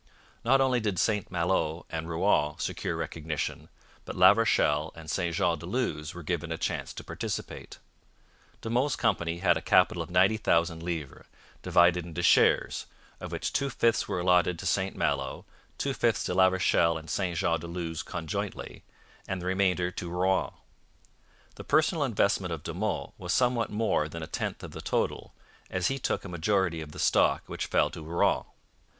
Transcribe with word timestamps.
Not 0.43 0.61
only 0.61 0.79
did 0.79 0.97
St 0.97 1.29
Malo 1.29 1.85
and 1.91 2.09
Rouen 2.09 2.57
secure 2.57 2.95
recognition, 2.97 3.69
but 4.03 4.15
La 4.15 4.31
Rochelle 4.31 4.91
and 4.95 5.07
St 5.07 5.35
Jean 5.35 5.59
de 5.59 5.67
Luz 5.67 6.15
were 6.15 6.23
given 6.23 6.51
a 6.51 6.57
chance 6.57 6.91
to 6.93 7.03
participate. 7.03 7.77
De 8.61 8.69
Monts' 8.71 8.95
company 8.95 9.41
had 9.41 9.57
a 9.57 9.61
capital 9.61 10.01
of 10.01 10.09
90,000 10.09 10.81
livres, 10.81 11.27
divided 11.61 12.03
in 12.03 12.15
shares 12.15 12.87
of 13.19 13.31
which 13.31 13.53
two 13.53 13.69
fifths 13.69 14.07
were 14.07 14.19
allotted 14.19 14.57
to 14.57 14.65
St 14.65 14.95
Malo, 14.95 15.45
two 15.77 15.93
fifths 15.93 16.23
to 16.23 16.33
La 16.33 16.47
Rochelle 16.47 16.97
and 16.97 17.07
St 17.07 17.37
Jean 17.37 17.59
de 17.59 17.67
Luz 17.67 18.01
conjointly, 18.01 18.83
and 19.27 19.39
the 19.39 19.45
remainder 19.45 19.91
to 19.91 20.09
Rouen. 20.09 20.51
The 21.57 21.63
personal 21.63 22.03
investment 22.03 22.51
of 22.51 22.63
De 22.63 22.73
Monts 22.73 23.13
was 23.19 23.33
somewhat 23.33 23.69
more 23.69 24.09
than 24.09 24.23
a 24.23 24.25
tenth 24.25 24.63
of 24.63 24.71
the 24.71 24.81
total, 24.81 25.35
as 25.69 25.89
he 25.89 25.99
took 25.99 26.25
a 26.25 26.27
majority 26.27 26.81
of 26.81 26.91
the 26.91 26.97
stock 26.97 27.43
which 27.45 27.67
fell 27.67 27.91
to 27.91 28.01
Rouen. 28.01 28.45